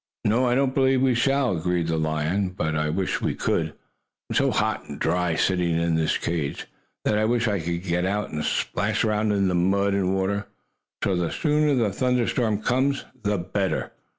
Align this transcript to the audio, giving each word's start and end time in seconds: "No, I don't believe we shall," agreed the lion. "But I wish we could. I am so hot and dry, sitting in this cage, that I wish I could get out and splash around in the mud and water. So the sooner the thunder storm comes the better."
"No, 0.25 0.47
I 0.47 0.55
don't 0.55 0.73
believe 0.73 1.03
we 1.03 1.13
shall," 1.13 1.55
agreed 1.55 1.85
the 1.85 1.95
lion. 1.99 2.49
"But 2.57 2.75
I 2.75 2.89
wish 2.89 3.21
we 3.21 3.35
could. 3.35 3.67
I 3.67 3.73
am 4.31 4.35
so 4.35 4.49
hot 4.49 4.83
and 4.89 4.97
dry, 4.99 5.35
sitting 5.35 5.77
in 5.79 5.93
this 5.93 6.17
cage, 6.17 6.65
that 7.05 7.19
I 7.19 7.25
wish 7.25 7.47
I 7.47 7.59
could 7.59 7.83
get 7.83 8.03
out 8.03 8.31
and 8.31 8.43
splash 8.43 9.05
around 9.05 9.31
in 9.31 9.47
the 9.47 9.53
mud 9.53 9.93
and 9.93 10.15
water. 10.15 10.47
So 11.03 11.15
the 11.15 11.29
sooner 11.29 11.75
the 11.75 11.93
thunder 11.93 12.25
storm 12.27 12.63
comes 12.63 13.05
the 13.21 13.37
better." 13.37 13.91